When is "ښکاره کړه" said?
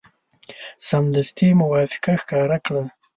2.21-2.83